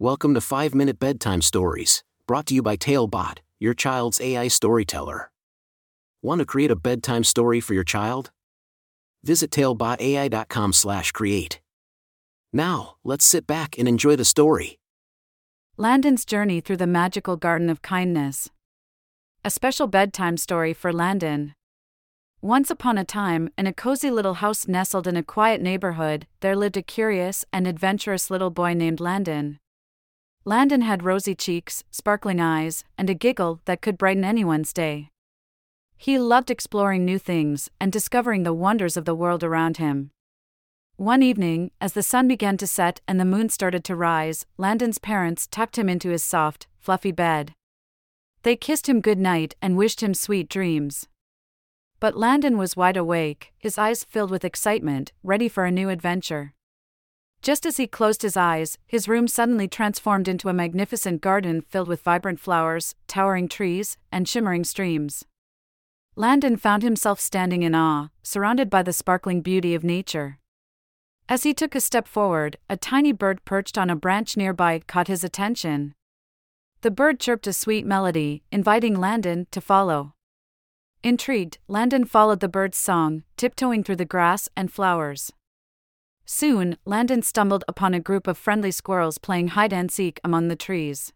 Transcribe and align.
Welcome 0.00 0.34
to 0.34 0.40
5 0.40 0.74
Minute 0.74 0.98
Bedtime 0.98 1.40
Stories, 1.40 2.02
brought 2.26 2.46
to 2.46 2.54
you 2.54 2.62
by 2.62 2.74
Talebot, 2.74 3.38
your 3.60 3.74
child's 3.74 4.20
AI 4.20 4.48
storyteller. 4.48 5.30
Want 6.20 6.40
to 6.40 6.44
create 6.44 6.72
a 6.72 6.76
bedtime 6.76 7.22
story 7.22 7.60
for 7.60 7.74
your 7.74 7.84
child? 7.84 8.32
Visit 9.22 9.52
talebotai.com/create. 9.52 11.60
Now, 12.52 12.96
let's 13.04 13.24
sit 13.24 13.46
back 13.46 13.78
and 13.78 13.86
enjoy 13.86 14.16
the 14.16 14.24
story. 14.24 14.80
Landon's 15.76 16.24
journey 16.24 16.60
through 16.60 16.78
the 16.78 16.88
magical 16.88 17.36
garden 17.36 17.70
of 17.70 17.80
kindness. 17.80 18.50
A 19.44 19.50
special 19.50 19.86
bedtime 19.86 20.36
story 20.36 20.74
for 20.74 20.92
Landon. 20.92 21.54
Once 22.42 22.68
upon 22.68 22.98
a 22.98 23.04
time, 23.04 23.48
in 23.56 23.68
a 23.68 23.72
cozy 23.72 24.10
little 24.10 24.34
house 24.34 24.66
nestled 24.66 25.06
in 25.06 25.16
a 25.16 25.22
quiet 25.22 25.62
neighborhood, 25.62 26.26
there 26.40 26.56
lived 26.56 26.76
a 26.76 26.82
curious 26.82 27.44
and 27.52 27.68
adventurous 27.68 28.28
little 28.28 28.50
boy 28.50 28.74
named 28.74 28.98
Landon. 28.98 29.60
Landon 30.46 30.82
had 30.82 31.02
rosy 31.02 31.34
cheeks, 31.34 31.84
sparkling 31.90 32.38
eyes, 32.38 32.84
and 32.98 33.08
a 33.08 33.14
giggle 33.14 33.60
that 33.64 33.80
could 33.80 33.96
brighten 33.96 34.24
anyone's 34.24 34.74
day. 34.74 35.08
He 35.96 36.18
loved 36.18 36.50
exploring 36.50 37.02
new 37.06 37.18
things 37.18 37.70
and 37.80 37.90
discovering 37.90 38.42
the 38.42 38.52
wonders 38.52 38.98
of 38.98 39.06
the 39.06 39.14
world 39.14 39.42
around 39.42 39.78
him. 39.78 40.10
One 40.96 41.22
evening, 41.22 41.70
as 41.80 41.94
the 41.94 42.02
sun 42.02 42.28
began 42.28 42.58
to 42.58 42.66
set 42.66 43.00
and 43.08 43.18
the 43.18 43.24
moon 43.24 43.48
started 43.48 43.84
to 43.84 43.96
rise, 43.96 44.44
Landon's 44.58 44.98
parents 44.98 45.46
tucked 45.46 45.78
him 45.78 45.88
into 45.88 46.10
his 46.10 46.22
soft, 46.22 46.66
fluffy 46.78 47.10
bed. 47.10 47.54
They 48.42 48.54
kissed 48.54 48.86
him 48.86 49.00
good 49.00 49.18
night 49.18 49.54
and 49.62 49.78
wished 49.78 50.02
him 50.02 50.12
sweet 50.12 50.50
dreams. 50.50 51.08
But 52.00 52.18
Landon 52.18 52.58
was 52.58 52.76
wide 52.76 52.98
awake, 52.98 53.54
his 53.56 53.78
eyes 53.78 54.04
filled 54.04 54.30
with 54.30 54.44
excitement, 54.44 55.10
ready 55.22 55.48
for 55.48 55.64
a 55.64 55.70
new 55.70 55.88
adventure. 55.88 56.52
Just 57.44 57.66
as 57.66 57.76
he 57.76 57.86
closed 57.86 58.22
his 58.22 58.38
eyes, 58.38 58.78
his 58.86 59.06
room 59.06 59.28
suddenly 59.28 59.68
transformed 59.68 60.28
into 60.28 60.48
a 60.48 60.54
magnificent 60.54 61.20
garden 61.20 61.60
filled 61.60 61.88
with 61.88 62.00
vibrant 62.00 62.40
flowers, 62.40 62.94
towering 63.06 63.48
trees, 63.48 63.98
and 64.10 64.26
shimmering 64.26 64.64
streams. 64.64 65.26
Landon 66.16 66.56
found 66.56 66.82
himself 66.82 67.20
standing 67.20 67.62
in 67.62 67.74
awe, 67.74 68.08
surrounded 68.22 68.70
by 68.70 68.82
the 68.82 68.94
sparkling 68.94 69.42
beauty 69.42 69.74
of 69.74 69.84
nature. 69.84 70.38
As 71.28 71.42
he 71.42 71.52
took 71.52 71.74
a 71.74 71.82
step 71.82 72.08
forward, 72.08 72.56
a 72.70 72.78
tiny 72.78 73.12
bird 73.12 73.44
perched 73.44 73.76
on 73.76 73.90
a 73.90 73.96
branch 73.96 74.38
nearby 74.38 74.78
caught 74.78 75.08
his 75.08 75.22
attention. 75.22 75.92
The 76.80 76.90
bird 76.90 77.20
chirped 77.20 77.46
a 77.46 77.52
sweet 77.52 77.84
melody, 77.84 78.42
inviting 78.50 78.98
Landon 78.98 79.48
to 79.50 79.60
follow. 79.60 80.14
Intrigued, 81.02 81.58
Landon 81.68 82.06
followed 82.06 82.40
the 82.40 82.48
bird's 82.48 82.78
song, 82.78 83.22
tiptoeing 83.36 83.84
through 83.84 83.96
the 83.96 84.06
grass 84.06 84.48
and 84.56 84.72
flowers. 84.72 85.30
Soon, 86.26 86.76
Landon 86.84 87.22
stumbled 87.22 87.64
upon 87.68 87.94
a 87.94 88.00
group 88.00 88.26
of 88.26 88.38
friendly 88.38 88.70
squirrels 88.70 89.18
playing 89.18 89.48
hide 89.48 89.72
and 89.72 89.90
seek 89.90 90.20
among 90.24 90.48
the 90.48 90.56
trees. 90.56 91.12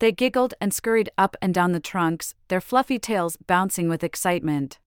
They 0.00 0.12
giggled 0.12 0.54
and 0.60 0.72
scurried 0.72 1.10
up 1.18 1.36
and 1.42 1.52
down 1.52 1.72
the 1.72 1.80
trunks, 1.80 2.34
their 2.48 2.60
fluffy 2.60 2.98
tails 2.98 3.36
bouncing 3.36 3.88
with 3.88 4.04
excitement. 4.04 4.78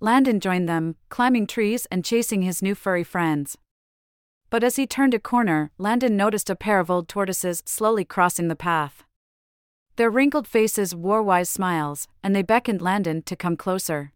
Landon 0.00 0.40
joined 0.40 0.68
them, 0.68 0.96
climbing 1.08 1.46
trees 1.46 1.86
and 1.90 2.04
chasing 2.04 2.42
his 2.42 2.62
new 2.62 2.74
furry 2.74 3.04
friends. 3.04 3.56
But 4.50 4.64
as 4.64 4.76
he 4.76 4.86
turned 4.86 5.12
a 5.12 5.18
corner, 5.18 5.70
Landon 5.76 6.16
noticed 6.16 6.48
a 6.48 6.56
pair 6.56 6.80
of 6.80 6.90
old 6.90 7.08
tortoises 7.08 7.62
slowly 7.66 8.04
crossing 8.04 8.48
the 8.48 8.56
path. 8.56 9.04
Their 9.96 10.10
wrinkled 10.10 10.46
faces 10.46 10.94
wore 10.94 11.22
wise 11.22 11.50
smiles, 11.50 12.06
and 12.22 12.34
they 12.34 12.42
beckoned 12.42 12.80
Landon 12.80 13.22
to 13.22 13.36
come 13.36 13.56
closer. 13.56 14.12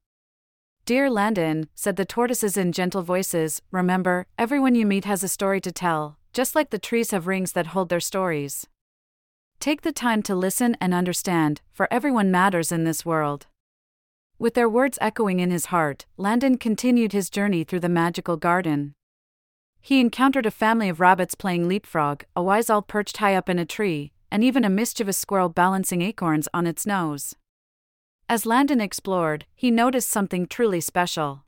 Dear 0.85 1.09
Landon, 1.09 1.69
said 1.77 1.95
the 1.95 2.05
tortoises 2.05 2.57
in 2.57 2.73
gentle 2.73 3.03
voices, 3.03 3.63
remember, 3.71 4.27
everyone 4.37 4.75
you 4.75 4.85
meet 4.85 5.05
has 5.05 5.23
a 5.23 5.29
story 5.29 5.61
to 5.61 5.71
tell, 5.71 6.19
just 6.33 6.57
like 6.57 6.71
the 6.71 6.79
trees 6.79 7.13
have 7.13 7.29
rings 7.29 7.53
that 7.53 7.69
hold 7.69 7.89
their 7.89 8.01
stories. 8.01 8.67
Take 9.61 9.83
the 9.83 9.93
time 9.93 10.25
to 10.25 10.35
listen 10.35 10.77
and 10.81 10.93
understand, 10.93 11.61
for 11.73 11.87
everyone 11.93 12.33
matters 12.33 12.73
in 12.73 12.83
this 12.83 13.07
world. 13.07 13.47
With 14.41 14.55
their 14.55 14.69
words 14.69 14.99
echoing 15.01 15.39
in 15.39 15.53
his 15.53 15.67
heart, 15.67 16.07
Landon 16.17 16.59
continued 16.59 17.13
his 17.13 17.31
journey 17.31 17.63
through 17.63 17.79
the 17.79 17.89
magical 17.89 18.37
garden. 18.37 18.95
He 19.81 20.01
encountered 20.01 20.47
a 20.47 20.51
family 20.51 20.89
of 20.89 20.99
rabbits 20.99 21.37
playing 21.37 21.69
leapfrog, 21.69 22.25
a 22.35 22.43
wise 22.43 22.69
owl 22.69 22.83
perched 22.83 23.19
high 23.19 23.37
up 23.37 23.49
in 23.49 23.61
a 23.61 23.65
tree, 23.65 24.11
and 24.33 24.43
even 24.43 24.65
a 24.65 24.69
mischievous 24.69 25.17
squirrel 25.17 25.49
balancing 25.49 26.03
acorns 26.03 26.49
on 26.53 26.67
its 26.67 26.85
nose. 26.85 27.37
As 28.33 28.47
Landon 28.47 28.81
explored, 28.81 29.45
he 29.55 29.71
noticed 29.71 30.09
something 30.09 30.47
truly 30.47 30.81
special. 30.81 31.45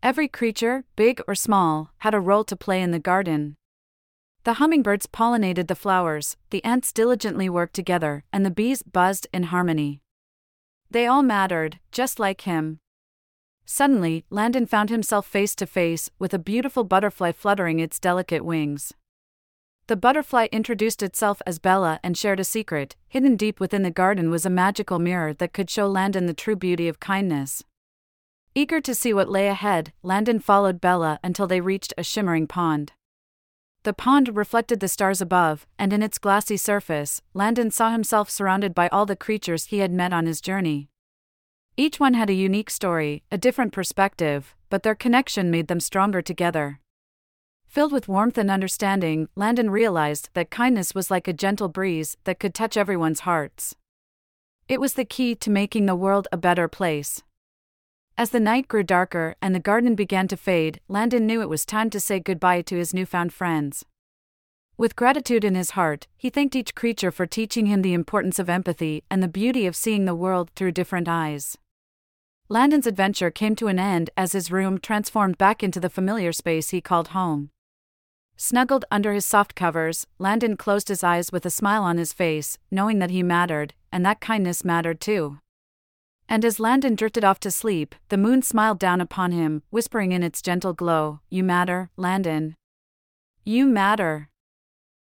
Every 0.00 0.28
creature, 0.28 0.84
big 0.94 1.20
or 1.26 1.34
small, 1.34 1.90
had 1.98 2.14
a 2.14 2.20
role 2.20 2.44
to 2.44 2.54
play 2.54 2.80
in 2.80 2.92
the 2.92 3.00
garden. 3.00 3.56
The 4.44 4.60
hummingbirds 4.62 5.06
pollinated 5.08 5.66
the 5.66 5.74
flowers, 5.74 6.36
the 6.50 6.64
ants 6.64 6.92
diligently 6.92 7.48
worked 7.48 7.74
together, 7.74 8.22
and 8.32 8.46
the 8.46 8.52
bees 8.52 8.84
buzzed 8.84 9.26
in 9.34 9.50
harmony. 9.50 10.00
They 10.88 11.08
all 11.08 11.24
mattered, 11.24 11.80
just 11.90 12.20
like 12.20 12.42
him. 12.42 12.78
Suddenly, 13.64 14.24
Landon 14.30 14.66
found 14.66 14.90
himself 14.90 15.26
face 15.26 15.56
to 15.56 15.66
face 15.66 16.12
with 16.16 16.32
a 16.32 16.38
beautiful 16.38 16.84
butterfly 16.84 17.32
fluttering 17.32 17.80
its 17.80 17.98
delicate 17.98 18.44
wings. 18.44 18.92
The 19.88 19.96
butterfly 19.96 20.48
introduced 20.52 21.02
itself 21.02 21.40
as 21.46 21.58
Bella 21.58 21.98
and 22.02 22.14
shared 22.14 22.40
a 22.40 22.44
secret. 22.44 22.94
Hidden 23.08 23.36
deep 23.36 23.58
within 23.58 23.82
the 23.82 23.90
garden 23.90 24.30
was 24.30 24.44
a 24.44 24.50
magical 24.50 24.98
mirror 24.98 25.32
that 25.32 25.54
could 25.54 25.70
show 25.70 25.86
Landon 25.86 26.26
the 26.26 26.34
true 26.34 26.56
beauty 26.56 26.88
of 26.88 27.00
kindness. 27.00 27.64
Eager 28.54 28.82
to 28.82 28.94
see 28.94 29.14
what 29.14 29.30
lay 29.30 29.48
ahead, 29.48 29.94
Landon 30.02 30.40
followed 30.40 30.78
Bella 30.78 31.18
until 31.24 31.46
they 31.46 31.62
reached 31.62 31.94
a 31.96 32.02
shimmering 32.02 32.46
pond. 32.46 32.92
The 33.84 33.94
pond 33.94 34.36
reflected 34.36 34.80
the 34.80 34.88
stars 34.88 35.22
above, 35.22 35.66
and 35.78 35.90
in 35.94 36.02
its 36.02 36.18
glassy 36.18 36.58
surface, 36.58 37.22
Landon 37.32 37.70
saw 37.70 37.90
himself 37.90 38.28
surrounded 38.28 38.74
by 38.74 38.88
all 38.88 39.06
the 39.06 39.16
creatures 39.16 39.66
he 39.66 39.78
had 39.78 39.90
met 39.90 40.12
on 40.12 40.26
his 40.26 40.42
journey. 40.42 40.90
Each 41.78 41.98
one 41.98 42.12
had 42.12 42.28
a 42.28 42.34
unique 42.34 42.68
story, 42.68 43.22
a 43.32 43.38
different 43.38 43.72
perspective, 43.72 44.54
but 44.68 44.82
their 44.82 44.94
connection 44.94 45.50
made 45.50 45.68
them 45.68 45.80
stronger 45.80 46.20
together. 46.20 46.80
Filled 47.68 47.92
with 47.92 48.08
warmth 48.08 48.38
and 48.38 48.50
understanding, 48.50 49.28
Landon 49.36 49.68
realized 49.68 50.30
that 50.32 50.50
kindness 50.50 50.94
was 50.94 51.10
like 51.10 51.28
a 51.28 51.34
gentle 51.34 51.68
breeze 51.68 52.16
that 52.24 52.40
could 52.40 52.54
touch 52.54 52.78
everyone's 52.78 53.20
hearts. 53.20 53.76
It 54.68 54.80
was 54.80 54.94
the 54.94 55.04
key 55.04 55.34
to 55.34 55.50
making 55.50 55.84
the 55.84 55.94
world 55.94 56.28
a 56.32 56.38
better 56.38 56.66
place. 56.66 57.22
As 58.16 58.30
the 58.30 58.40
night 58.40 58.68
grew 58.68 58.82
darker 58.82 59.36
and 59.42 59.54
the 59.54 59.60
garden 59.60 59.94
began 59.94 60.28
to 60.28 60.36
fade, 60.36 60.80
Landon 60.88 61.26
knew 61.26 61.42
it 61.42 61.48
was 61.48 61.66
time 61.66 61.90
to 61.90 62.00
say 62.00 62.18
goodbye 62.18 62.62
to 62.62 62.76
his 62.76 62.94
newfound 62.94 63.34
friends. 63.34 63.84
With 64.78 64.96
gratitude 64.96 65.44
in 65.44 65.54
his 65.54 65.72
heart, 65.72 66.06
he 66.16 66.30
thanked 66.30 66.56
each 66.56 66.74
creature 66.74 67.10
for 67.10 67.26
teaching 67.26 67.66
him 67.66 67.82
the 67.82 67.94
importance 67.94 68.38
of 68.38 68.48
empathy 68.48 69.04
and 69.10 69.22
the 69.22 69.28
beauty 69.28 69.66
of 69.66 69.76
seeing 69.76 70.06
the 70.06 70.14
world 70.14 70.50
through 70.56 70.72
different 70.72 71.06
eyes. 71.06 71.58
Landon's 72.48 72.86
adventure 72.86 73.30
came 73.30 73.54
to 73.56 73.68
an 73.68 73.78
end 73.78 74.08
as 74.16 74.32
his 74.32 74.50
room 74.50 74.78
transformed 74.78 75.36
back 75.36 75.62
into 75.62 75.78
the 75.78 75.90
familiar 75.90 76.32
space 76.32 76.70
he 76.70 76.80
called 76.80 77.08
home. 77.08 77.50
Snuggled 78.40 78.84
under 78.88 79.12
his 79.12 79.26
soft 79.26 79.56
covers, 79.56 80.06
Landon 80.20 80.56
closed 80.56 80.86
his 80.86 81.02
eyes 81.02 81.32
with 81.32 81.44
a 81.44 81.50
smile 81.50 81.82
on 81.82 81.98
his 81.98 82.12
face, 82.12 82.56
knowing 82.70 83.00
that 83.00 83.10
he 83.10 83.20
mattered, 83.20 83.74
and 83.90 84.06
that 84.06 84.20
kindness 84.20 84.64
mattered 84.64 85.00
too. 85.00 85.40
And 86.28 86.44
as 86.44 86.60
Landon 86.60 86.94
drifted 86.94 87.24
off 87.24 87.40
to 87.40 87.50
sleep, 87.50 87.96
the 88.10 88.16
moon 88.16 88.42
smiled 88.42 88.78
down 88.78 89.00
upon 89.00 89.32
him, 89.32 89.64
whispering 89.70 90.12
in 90.12 90.22
its 90.22 90.40
gentle 90.40 90.72
glow, 90.72 91.18
You 91.28 91.42
matter, 91.42 91.90
Landon. 91.96 92.54
You 93.44 93.66
matter. 93.66 94.28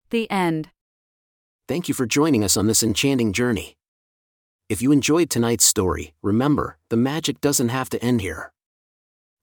The 0.10 0.30
end. 0.32 0.70
Thank 1.68 1.88
you 1.88 1.94
for 1.94 2.08
joining 2.08 2.44
us 2.44 2.58
on 2.58 2.66
this 2.66 2.82
enchanting 2.82 3.32
journey. 3.32 3.76
If 4.70 4.82
you 4.82 4.92
enjoyed 4.92 5.30
tonight's 5.30 5.66
story, 5.66 6.16
remember, 6.24 6.80
the 6.90 6.98
magic 6.98 7.42
doesn't 7.42 7.70
have 7.70 7.92
to 7.92 8.04
end 8.04 8.22
here. 8.22 8.52